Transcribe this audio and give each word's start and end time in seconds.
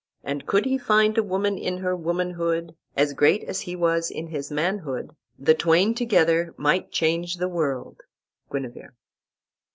"And 0.23 0.47
could 0.47 0.65
he 0.65 0.79
find 0.79 1.15
a 1.15 1.21
woman 1.21 1.59
in 1.59 1.77
her 1.77 1.95
womanhood 1.95 2.73
As 2.97 3.13
great 3.13 3.43
as 3.43 3.61
he 3.61 3.75
was 3.75 4.09
in 4.09 4.29
his 4.29 4.49
manhood 4.49 5.11
The 5.37 5.53
twain 5.53 5.93
together 5.93 6.55
might 6.57 6.91
change 6.91 7.35
the 7.35 7.47
world." 7.47 8.01
Guinevere. 8.51 8.93